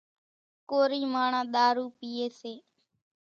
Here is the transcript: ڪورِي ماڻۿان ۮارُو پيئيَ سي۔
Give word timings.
ڪورِي 0.69 1.01
ماڻۿان 1.13 1.45
ۮارُو 1.53 1.85
پيئيَ 1.97 2.25
سي۔ 2.39 2.53